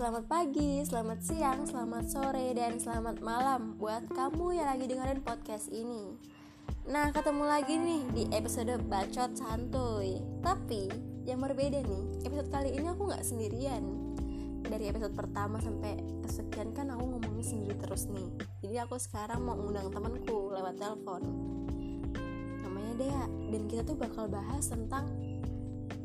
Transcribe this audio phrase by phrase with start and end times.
[0.00, 5.68] selamat pagi, selamat siang, selamat sore, dan selamat malam buat kamu yang lagi dengerin podcast
[5.68, 6.16] ini.
[6.88, 10.16] Nah, ketemu lagi nih di episode Bacot Santuy.
[10.40, 10.88] Tapi,
[11.28, 13.84] yang berbeda nih, episode kali ini aku nggak sendirian.
[14.64, 18.32] Dari episode pertama sampai kesekian kan aku ngomongin sendiri terus nih.
[18.64, 21.28] Jadi aku sekarang mau undang temanku lewat telepon.
[22.64, 25.12] Namanya Dea, dan kita tuh bakal bahas tentang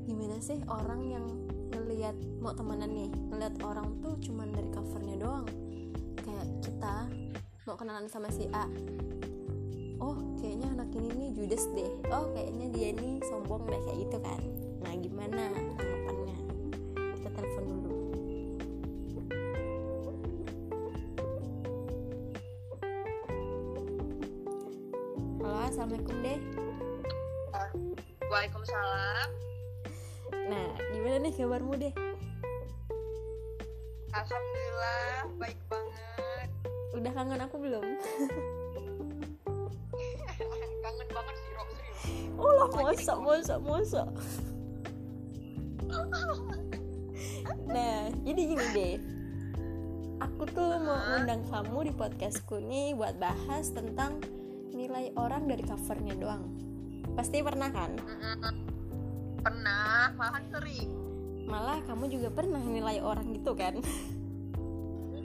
[0.04, 1.45] gimana sih orang yang
[1.86, 5.46] ngelihat mau temenan nih ngelihat orang tuh cuman dari covernya doang.
[6.18, 6.96] Kayak kita
[7.70, 8.66] mau kenalan sama si A.
[10.02, 11.86] Oh kayaknya anak ini nih judes deh.
[12.10, 14.42] Oh kayaknya dia nih sombong deh kayak gitu kan.
[14.82, 16.38] Nah gimana tanggapannya?
[17.22, 17.94] Kita telepon dulu.
[25.46, 26.40] Halo assalamualaikum deh.
[28.26, 29.55] Waalaikumsalam.
[30.46, 31.94] Nah gimana nih kabarmu deh?
[34.14, 36.50] Alhamdulillah baik banget.
[36.96, 37.86] udah kangen aku belum?
[40.86, 42.02] Kangen banget sih Rob serius.
[42.38, 44.04] oh lah masa masa masa
[47.66, 48.96] nah jadi gini deh.
[50.16, 54.24] Aku tuh mau undang kamu di podcastku nih buat bahas tentang
[54.72, 56.44] nilai orang dari covernya doang.
[57.16, 57.92] Pasti pernah kan
[59.46, 60.90] Pernah, malahan sering.
[61.46, 63.78] malah kamu juga pernah nilai orang gitu kan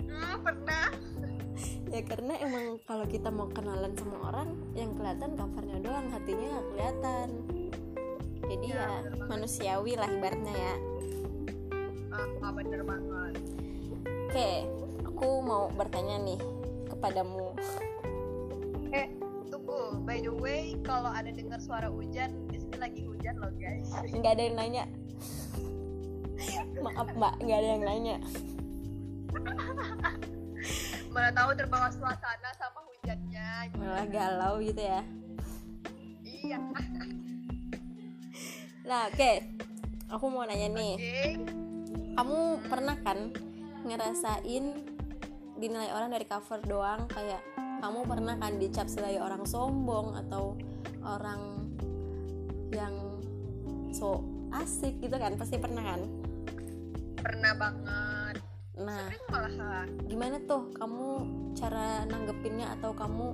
[0.04, 0.92] Hmm, pernah.
[1.96, 6.68] ya karena emang kalau kita mau kenalan sama orang yang kelihatan covernya doang hatinya nggak
[6.70, 7.28] kelihatan
[8.44, 10.74] jadi Ya, ya, manusiawi lah ibaratnya ya
[12.12, 13.34] Ah, bener banget.
[14.26, 14.50] Oke,
[15.06, 16.40] aku mau bertanya nih
[16.86, 17.54] kepadamu.
[20.20, 23.88] By the way, kalau ada dengar suara hujan, di sini lagi hujan loh guys.
[24.12, 24.84] Nggak ada yang nanya.
[26.76, 28.16] Maaf mbak, nggak ada yang nanya.
[31.08, 33.72] Mana tahu terbawa suasana sama hujannya.
[33.80, 35.00] Malah galau gitu ya.
[36.20, 36.68] Iya.
[38.84, 39.32] Nah, oke.
[40.20, 40.94] Aku mau nanya nih.
[41.00, 41.24] Oke.
[42.12, 43.32] Kamu pernah kan
[43.88, 44.84] ngerasain
[45.56, 47.40] dinilai orang dari cover doang kayak
[47.80, 50.52] kamu pernah kan dicap sebagai orang sombong atau
[51.00, 51.64] orang
[52.70, 52.92] yang
[53.90, 54.20] so
[54.52, 55.34] asik gitu kan?
[55.40, 56.00] Pasti pernah kan?
[57.20, 58.36] Pernah banget.
[58.80, 59.88] nah Sering malahan.
[60.08, 60.72] gimana tuh?
[60.76, 61.08] Kamu
[61.52, 63.26] cara nanggepinnya atau kamu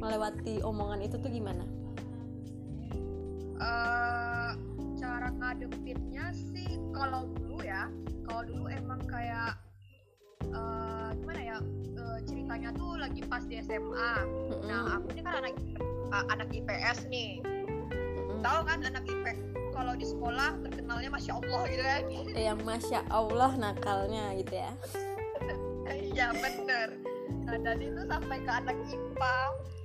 [0.00, 1.64] melewati omongan itu tuh gimana?
[3.60, 4.50] Eh
[5.00, 7.88] cara ngadepinnya sih kalau dulu ya.
[8.28, 9.56] Kalau dulu emang kayak
[10.52, 10.91] eh
[11.98, 15.54] eh, ceritanya tuh lagi pas di SMA Mm-mm, nah aku ini kan anak
[16.12, 17.40] uh, anak IPS nih.
[17.42, 18.40] Mm-mm.
[18.42, 19.38] tahu kan anak IPS
[19.72, 22.02] kalau di sekolah terkenalnya masya Allah gitu kan
[22.36, 24.72] Eh, yang masya Allah nakalnya gitu ya.
[25.92, 26.88] Iya bener.
[27.48, 29.36] Nah dan itu sampai ke anak IPA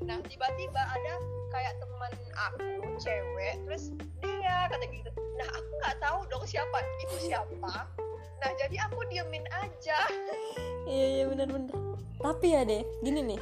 [0.06, 1.14] nah tiba-tiba ada
[1.52, 7.34] kayak teman aku cewek terus dia kata gitu nah aku nggak tahu dong siapa itu
[7.34, 7.74] siapa
[8.38, 9.98] nah jadi aku diemin aja.
[10.88, 11.74] Iya iya bener-bener.
[12.22, 13.40] Tapi ya deh gini nih.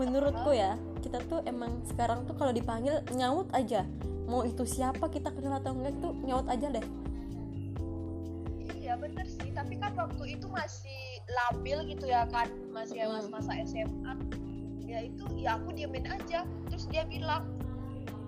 [0.00, 3.84] Menurutku ya kita tuh emang sekarang tuh kalau dipanggil nyaut aja.
[4.26, 6.84] Mau itu siapa kita kenal atau enggak tuh nyaut aja deh.
[8.80, 9.52] Iya bener sih.
[9.52, 12.48] Tapi kan waktu itu masih labil gitu ya kan?
[12.72, 13.20] Masih Hmm.
[13.20, 14.14] masa-masa SMA
[14.82, 16.44] ya itu ya aku diemin aja.
[16.72, 17.46] Terus dia bilang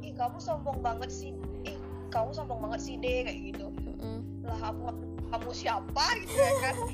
[0.04, 1.32] ih kamu sombong banget sih.
[1.64, 1.76] Ih
[2.12, 3.66] kamu sombong banget sih deh kayak gitu.
[3.72, 4.20] Mm-mm.
[4.44, 4.92] lah kamu
[5.34, 6.76] kamu siapa gitu ya kan?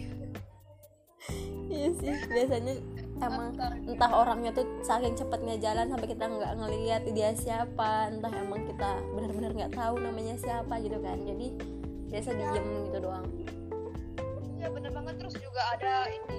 [1.70, 2.74] Iya sih biasanya
[3.22, 3.54] emang
[3.86, 8.98] entah orangnya tuh saking cepatnya jalan sampai kita nggak ngelihat dia siapa entah emang kita
[9.14, 11.22] benar-benar nggak tahu namanya siapa gitu kan.
[11.22, 11.54] Jadi
[12.10, 13.22] biasa diem gitu doang.
[14.58, 15.14] Iya bener banget.
[15.22, 16.38] Terus juga ada ini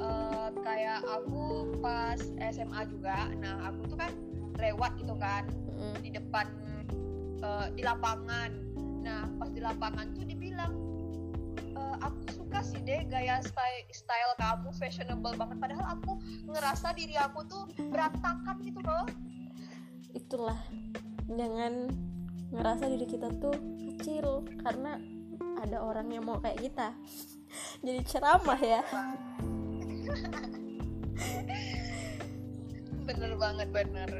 [0.00, 3.28] eh, kayak aku pas SMA juga.
[3.36, 4.16] Nah aku tuh kan
[4.56, 6.00] lewat gitu kan Mm-mm.
[6.00, 6.48] di depan
[7.44, 8.48] eh, di lapangan.
[9.04, 10.89] Nah pas di lapangan tuh dibilang
[11.80, 15.56] "Eh, aku suka sih deh gaya style style kamu fashionable banget.
[15.56, 19.08] Padahal aku ngerasa diri aku tuh berantakan gitu loh.
[20.12, 20.60] Itulah.
[21.30, 21.88] Jangan
[22.52, 23.56] ngerasa diri kita tuh
[23.94, 25.00] kecil karena
[25.60, 26.92] ada orang yang mau kayak kita.
[27.86, 28.82] Jadi ceramah ya.
[33.08, 34.10] Bener banget bener.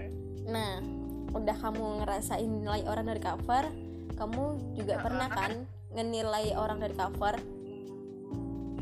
[0.51, 0.83] Nah
[1.31, 3.71] udah kamu ngerasain nilai orang dari cover
[4.19, 5.53] kamu juga Nah, pernah kan
[5.95, 7.35] ngenilai orang dari cover?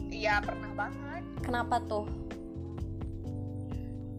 [0.08, 1.22] Iya pernah banget.
[1.44, 2.06] Kenapa tuh?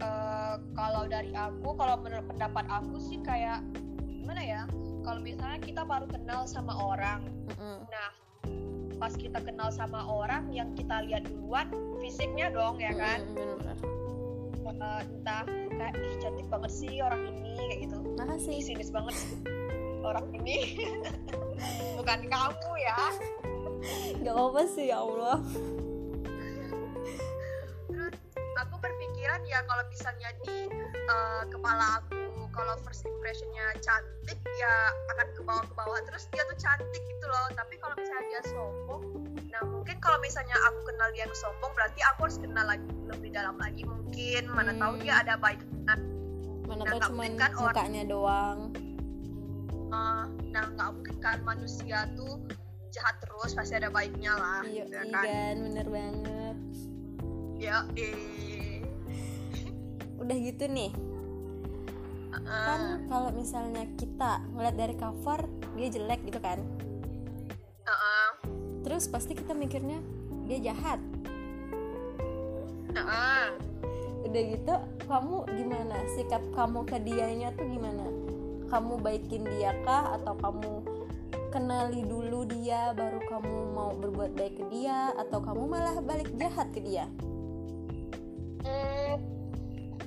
[0.00, 3.60] Eh, kalau dari aku kalau menurut pendapat aku sih kayak
[4.08, 4.62] gimana ya?
[5.04, 7.24] Kalau misalnya kita baru kenal sama orang
[7.56, 7.80] Mm-mm.
[7.88, 8.08] nah
[9.00, 11.72] pas kita kenal sama orang yang kita lihat duluan
[12.04, 13.24] fisiknya dong ya kan?
[13.36, 13.60] Mm.
[14.80, 15.44] Eh, entah
[15.76, 17.96] kayak ih cantik banget sih orang ini kayak gitu.
[18.00, 19.59] Ih makasih sinis banget sih
[20.02, 20.80] orang ini.
[21.98, 22.96] Bukan kamu ya.
[24.16, 25.38] Nggak apa sih ya Allah.
[28.60, 32.18] Aku berpikiran ya kalau misalnya di eh, kepala aku
[32.50, 34.74] kalau first impressionnya cantik ya
[35.08, 35.98] akan ke bawah ke bawah.
[36.04, 37.46] Terus dia tuh cantik gitu loh.
[37.54, 39.02] Tapi kalau misalnya dia sombong
[39.50, 43.30] nah mungkin kalau misalnya aku kenal dia yang sombong berarti aku harus kenal lagi lebih
[43.30, 44.42] dalam lagi mungkin.
[44.46, 45.02] Mana tahu Hmm.
[45.02, 45.94] dia ada baiknya.
[46.64, 48.58] Mana Nah, tahu mungkin kan orang- mukanya doang
[49.90, 52.38] Eh, nah nggak mungkin kan manusia tuh
[52.94, 55.26] jahat terus pasti ada baiknya lah iya gitu ya iya kan?
[55.26, 56.56] kan bener banget.
[57.58, 58.82] Ya eh
[60.20, 60.92] udah gitu nih.
[62.40, 66.62] kan kalau misalnya kita ngeliat dari cover dia jelek gitu kan?
[67.82, 68.28] Eh, eh,
[68.86, 69.98] terus pasti kita mikirnya
[70.46, 71.02] dia jahat.
[72.94, 73.46] Eh, eh.
[74.22, 74.74] udah gitu
[75.10, 75.98] kamu gimana?
[76.14, 78.19] Sikap kamu ke dianya tuh gimana
[78.70, 80.14] kamu baikin dia kah?
[80.16, 80.72] Atau kamu
[81.50, 85.10] kenali dulu dia baru kamu mau berbuat baik ke dia?
[85.18, 87.10] Atau kamu malah balik jahat ke dia?
[88.62, 89.18] Hmm,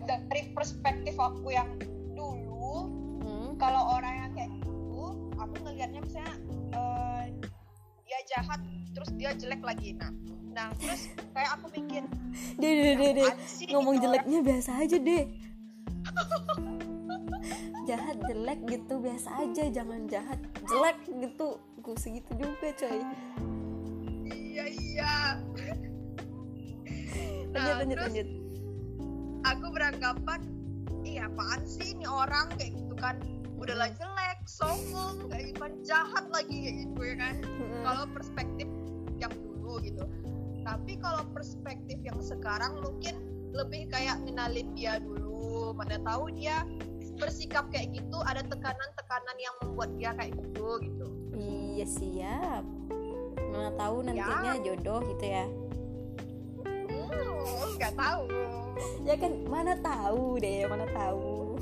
[0.07, 1.67] dari perspektif aku yang
[2.15, 2.87] dulu
[3.25, 3.49] hmm?
[3.59, 5.03] kalau orang yang kayak gitu
[5.35, 6.35] aku ngelihatnya misalnya
[6.71, 7.23] eh,
[8.07, 8.61] dia jahat
[8.95, 9.97] terus dia jelek lagi.
[9.99, 10.13] Nah
[10.53, 12.05] nah terus kayak aku mikir
[12.61, 13.25] deh deh deh deh.
[13.25, 15.23] "Apaan sih ngomong jeleknya biasa aja deh
[17.83, 21.59] jahat jelek gitu biasa aja jangan jahat jelek gitu.
[21.83, 22.99] Gue segitu juga coy.
[22.99, 23.11] Orang?"
[24.31, 25.13] iya iya.
[27.53, 28.27] Lanjut Nah, lanjut terus lanjut.
[29.45, 30.41] aku beranggapan
[31.05, 32.49] iya apaan sih ini orang?
[32.57, 33.15] Kayak gitu kan.
[33.61, 37.35] Udahlah jelek sombong kayak gitu kan jahat lagi kayak gitu ya kan.
[37.85, 38.67] Kalau perspektif
[39.21, 40.03] yang dulu gitu.
[40.63, 43.21] Tapi kalau perspektif yang sekarang mungkin
[43.53, 45.77] lebih kayak ngenalin dia dulu.
[45.77, 46.65] Mana tahu dia
[47.17, 51.05] bersikap kayak gitu ada tekanan-tekanan yang membuat dia kayak gitu gitu.
[51.33, 52.63] Iya siap.
[53.53, 55.45] Mana tahu nantinya jodoh gitu ya.
[56.65, 58.23] Hmm nggak tahu.
[59.05, 61.57] Ya kan mana tahu deh mana tahu.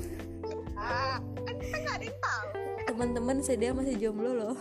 [0.78, 2.46] Ah kan kita nggak ada yang tahu.
[2.88, 4.54] Teman-teman saya masih jomblo loh.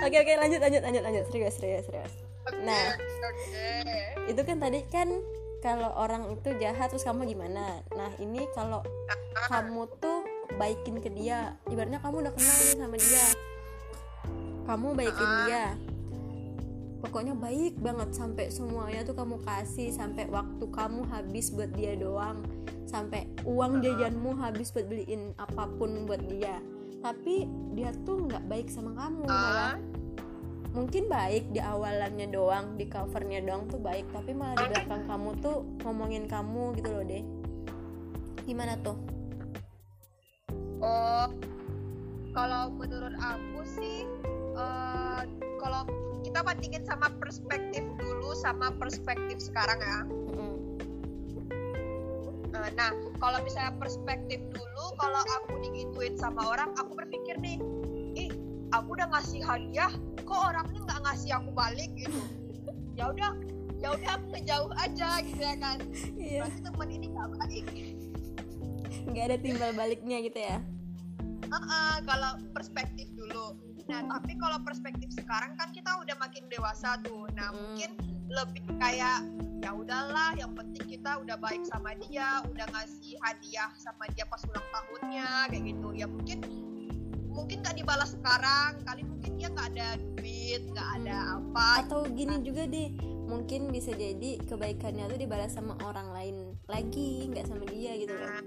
[0.00, 1.24] Oke oke lanjut lanjut lanjut lanjut.
[1.28, 2.12] Serius serius serius.
[2.48, 2.96] Oke, Nah.
[2.96, 3.68] oke.
[4.32, 5.08] itu kan tadi kan
[5.60, 7.84] kalau orang itu jahat terus kamu gimana?
[7.92, 8.80] Nah ini kalau
[9.46, 10.24] kamu tuh
[10.56, 13.26] baikin ke dia ibaratnya kamu udah kenal nih sama dia.
[14.64, 15.38] Kamu baikin Ah.
[15.44, 15.64] dia.
[17.00, 22.44] Pokoknya baik banget sampai semuanya tuh kamu kasih sampai waktu kamu habis buat dia doang
[22.84, 26.60] sampai uang jajanmu habis buat beliin apa pun buat dia.
[27.00, 29.76] Tapi dia tuh nggak baik sama kamu malah Ah,
[30.70, 35.30] mungkin baik di awalannya doang di covernya doang tuh baik tapi malah di belakang kamu
[35.42, 37.24] tuh ngomongin kamu gitu loh deh.
[38.46, 38.98] Gimana tuh?
[40.80, 41.26] Oh
[42.30, 44.06] kalau menurut aku sih
[44.54, 45.22] eh,
[45.58, 45.82] kalau
[46.22, 49.98] kita bandingin sama perspektif dulu sama perspektif sekarang ya.
[52.60, 57.60] Eh, Nah, kalau misalnya perspektif dulu, kalau aku digituin sama orang, aku berpikir nih, ih,
[58.70, 62.20] aku udah ngasih hadiah, kok orangnya nggak ngasih aku balik gitu.
[62.98, 63.32] Ya udah,
[63.80, 65.80] ya udah aku ngejauh aja gitu ya kan.
[66.14, 67.66] iya Berarti teman ini nggak baik.
[69.08, 70.58] nggak ada timbal baliknya gitu ya
[71.48, 73.56] Heeh, kalau perspektif dulu.
[73.88, 77.26] Nah, tapi kalau perspektif sekarang kan kita udah makin dewasa tuh.
[77.32, 77.56] Nah, Mm.
[77.56, 77.90] mungkin
[78.28, 79.26] lebih kayak
[79.58, 84.38] ya udahlah, yang penting kita udah baik sama dia, udah ngasih hadiah sama dia pas
[84.46, 85.88] ulang tahunnya kayak gitu.
[85.90, 86.38] Ya mungkin
[87.40, 91.66] mungkin nggak dibalas sekarang, kali mungkin dia nggak ada duit, nggak ada apa.
[91.80, 92.88] atau gini juga deh
[93.24, 98.26] mungkin bisa jadi kebaikannya tuh dibalas sama orang lain lagi nggak sama dia gitu loh
[98.28, 98.42] Nah,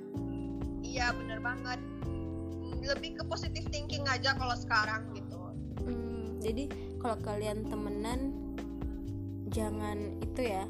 [0.81, 1.79] iya bener banget.
[2.03, 5.39] Hmm, Lebih ke positive thinking aja kalau sekarang gitu.
[5.81, 8.19] Hmm, jadi kalau kalian temenan
[9.47, 10.65] jangan itu ya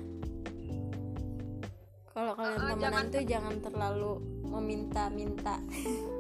[2.08, 4.12] kalau kalian Ah, temenan jangan- tuh jangan terlalu
[4.44, 5.56] meminta-minta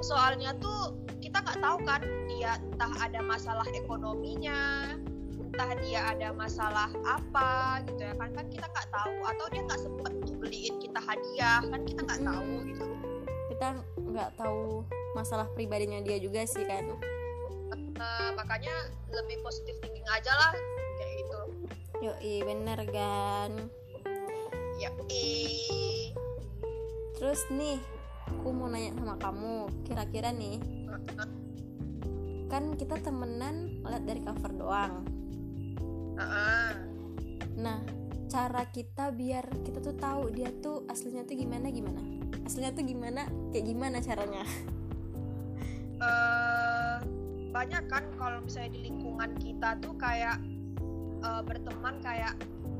[0.00, 4.94] soalnya tuh kita nggak tahu kan dia entah ada masalah ekonominya
[5.38, 8.30] entah dia ada masalah apa gitu ya kan.
[8.36, 12.22] Kan kita nggak tahu atau dia nggak sempet tuh beliin kita hadiah kan kita nggak
[12.22, 12.86] tahu gitu.
[13.50, 14.86] Kita nggak tahu
[15.16, 16.84] masalah pribadinya dia juga sih kan.
[17.98, 20.52] Eh, makanya lebih positif thinking aja lah
[21.02, 21.40] kayak gitu.
[21.98, 23.50] Yoi bener kan?
[25.08, 26.14] Eh
[27.18, 27.82] terus nih
[28.28, 29.54] aku mau nanya sama kamu
[29.88, 30.60] kira-kira nih
[32.48, 35.04] kan kita temenan lihat dari cover doang.
[37.60, 37.78] Nah
[38.28, 42.00] cara kita biar kita tuh tahu dia tuh aslinya tuh gimana gimana?
[42.48, 44.44] Aslinya tuh gimana kayak gimana caranya?
[45.98, 46.96] Eh,
[47.52, 50.40] banyak kan kalau misalnya di lingkungan kita tuh kayak
[51.20, 52.32] eh, berteman kayak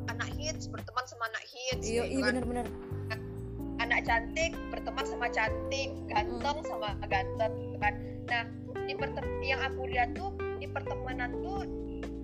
[0.09, 2.29] anak hits berteman sama anak hits iya gitu iya kan.
[2.33, 2.67] bener-bener
[3.79, 7.95] anak cantik berteman sama cantik ganteng sama ganteng kan.
[8.27, 8.43] Nah
[8.85, 8.95] di
[9.47, 11.63] yang aku lihat tuh di pertemanan tuh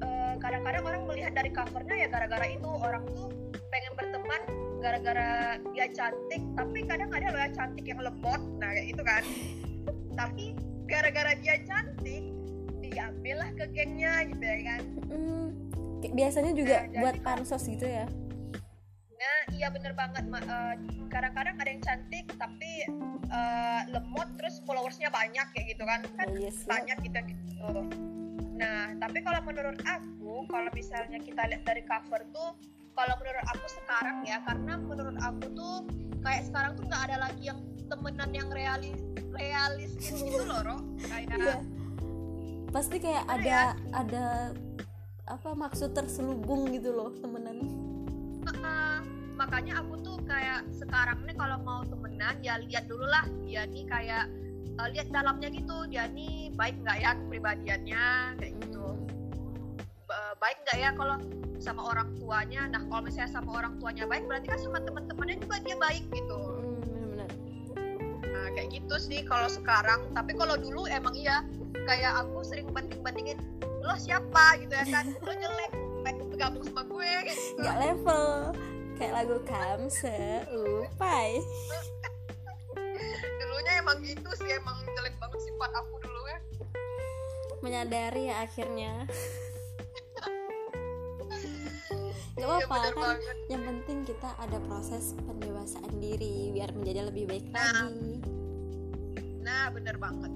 [0.03, 2.69] eh, kadang-kadang orang melihat dari covernya ya gara-gara itu.
[2.69, 3.31] Orang tuh
[3.71, 4.41] pengen berteman
[4.83, 9.23] gara-gara dia cantik tapi kadang ada loh yang cantik yang lemot nah kayak gitu kan.
[10.15, 10.45] Tapi
[10.91, 12.25] gara-gara dia cantik
[12.83, 14.81] diambillah ke gengnya gitu ya kan.
[15.09, 15.47] Mm,
[16.03, 18.05] kayak biasanya juga Nah, buat pansos gitu ya
[19.65, 20.25] iya bener banget.
[20.29, 20.75] Eh,
[21.09, 22.85] kadang-kadang ada yang cantik tapi
[23.33, 26.05] eh, lemot terus followersnya banyak kayak gitu kan?
[26.21, 26.77] Kan Oh, yes, ya.
[26.77, 27.69] banyak gitu gitu.
[28.61, 32.53] Nah, tapi kalau menurut aku, kalau misalnya kita lihat dari cover tuh,
[32.93, 35.75] kalau menurut aku sekarang ya, karena menurut aku tuh
[36.21, 39.01] kayak sekarang tuh nggak ada lagi yang temenan yang realis
[39.33, 40.77] realistis gitu loh, Ro.
[41.09, 41.57] Kayak Iya.
[42.69, 43.63] pasti kayak ada ya?
[43.97, 44.27] ada
[45.25, 47.65] apa maksud terselubung gitu loh temenan
[48.45, 49.14] Heeh.
[49.45, 53.85] Makanya aku tuh kayak sekarang nih kalau mau temenan ya lihat dulu lah dia nih
[53.85, 54.25] kayak
[54.81, 58.05] eh, lihat dalamnya gitu dia nih baik nggak ya kepribadiannya
[58.41, 58.97] kayak gitu.
[60.09, 61.21] Ba- baik nggak ya kalau
[61.61, 62.73] sama orang tuanya?
[62.73, 66.41] Nah kalau misalnya sama orang tuanya baik berarti kan sama teman-temannya juga dia baik gitu.
[66.41, 67.31] Hmm, bener-bener
[68.33, 70.09] nah kayak gitu sih kalau sekarang.
[70.17, 71.45] Tapi kalau dulu emang iya
[71.85, 73.37] kayak aku sering banding-bandingin
[73.85, 74.57] lo siapa?
[74.57, 75.05] gitu ya kan.
[75.21, 77.61] Lo jelek baik bergabung sama gue gitu.
[77.61, 78.57] Nggak level
[78.95, 81.43] kayak lagu kamse upai
[83.39, 86.39] dulunya emang gitu sih emang jelek banget sifat aku dulu ya.
[87.61, 88.93] Menyadari ya akhirnya.
[92.35, 93.37] Nggak Iya, apa-apa bener kan banget.
[93.47, 97.63] yang penting kita ada proses pendewasaan diri biar menjadi lebih baik Nah.
[97.87, 98.13] lagi.
[99.41, 100.33] Nah bener banget.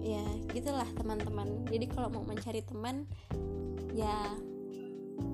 [0.00, 1.62] Ya gitulah teman-teman.
[1.66, 3.04] Jadi kalau mau mencari teman
[3.92, 4.16] ya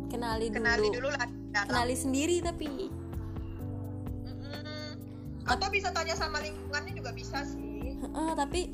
[0.09, 1.09] kenali dulu kenali dulu.
[1.13, 1.67] lah dalam.
[1.69, 2.69] kenali sendiri tapi.
[4.29, 4.89] Mm-mm.
[5.49, 7.97] atau bisa tanya sama lingkungannya juga bisa sih.
[7.99, 8.71] Heeh, tapi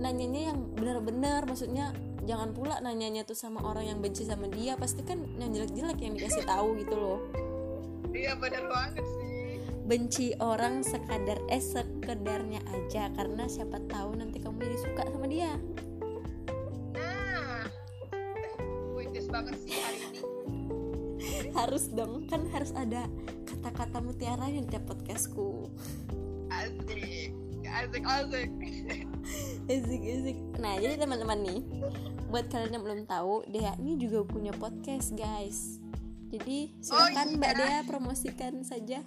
[0.00, 1.92] nanyanya yang benar-benar maksudnya
[2.24, 6.14] jangan pula nanyanya tuh sama orang yang benci sama dia pasti kan yang jelek-jelek yang
[6.16, 7.20] dikasih tahu gitu loh.
[8.10, 9.60] Iya bener banget sih.
[9.86, 15.52] Benci orang sekadar eh sekedarnya aja karena siapa tahu nanti kamu jadi suka sama dia.
[16.96, 17.66] Nah
[18.96, 19.99] puitis banget sih hari
[21.60, 23.04] harus dong kan harus ada
[23.44, 25.68] kata-kata mutiara yang di podcastku
[26.48, 27.36] asik
[27.68, 28.50] asik asik
[29.70, 30.38] Ezik ezik.
[30.58, 31.60] Nah jadi teman-teman nih,
[32.32, 35.78] buat kalian yang belum tahu, Dea ini juga punya podcast guys.
[36.34, 37.38] Jadi silakan iya.
[37.38, 39.04] Mbak Dea promosikan saja.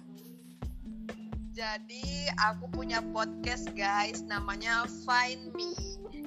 [1.54, 5.70] jadi aku punya podcast guys namanya Find Me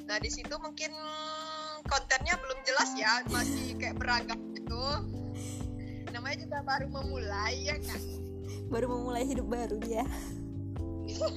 [0.07, 0.87] nah di situ mungkin
[1.83, 4.79] kontennya belum jelas ya masih kayak beragam gitu
[6.47, 7.99] juga baru memulai ya kan
[8.71, 10.07] Baru memulai hidup baru dia.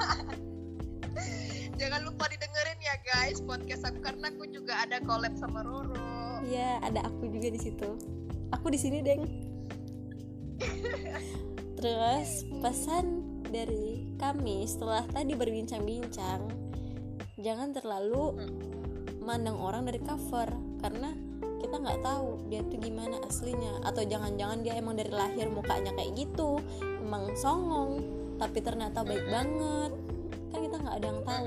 [1.81, 5.99] jangan lupa didengerin ya guys podcast aku karena aku juga ada collab sama Roro
[6.47, 8.01] Iya, ada aku juga di situ.
[8.55, 9.29] Aku di sini, Deng.
[11.79, 13.07] Terus pesan
[13.45, 16.49] dari kami setelah tadi berbincang-bincang,
[17.37, 18.41] jangan terlalu
[19.21, 20.49] mandang orang dari cover
[20.81, 21.13] karena
[21.61, 23.85] kita nggak tahu dia tuh gimana aslinya.
[23.85, 26.59] Atau jangan-jangan dia emang dari lahir mukanya kayak gitu.
[26.81, 28.01] Emang songong
[28.41, 29.93] tapi ternyata baik banget.
[30.51, 31.47] Kan kita nggak ada yang tahu.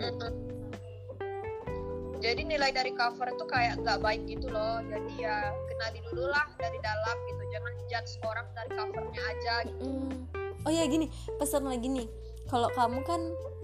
[2.23, 4.79] Jadi nilai dari cover itu kayak nggak baik gitu loh.
[4.87, 7.43] Jadi ya kenali dulu lah dari dalam gitu.
[7.51, 9.83] Jangan judge orang dari covernya aja gitu.
[9.83, 10.15] Mm.
[10.63, 12.07] Oh ya gini, pesan lagi nih.
[12.47, 13.21] Kalau kamu kan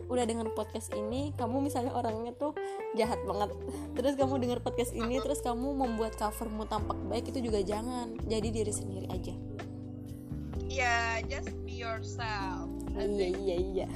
[0.10, 2.58] udah dengan podcast ini, kamu misalnya orangnya tuh
[2.98, 3.54] jahat banget.
[3.96, 8.18] Terus kamu dengar podcast ini, terus kamu membuat covermu tampak baik itu juga jangan.
[8.26, 9.34] Jadi diri sendiri aja.
[10.70, 13.88] ya just be yourself Iya iya iya.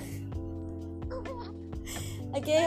[2.33, 2.59] Oke,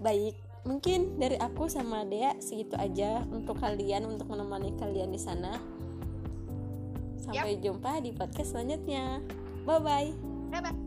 [0.00, 0.34] baik.
[0.62, 5.58] Mungkin dari aku sama Dea segitu aja untuk kalian untuk menemani kalian di sana.
[7.18, 9.20] Sampai jumpa di podcast selanjutnya.
[9.66, 10.10] Bye bye.
[10.50, 10.81] bye bye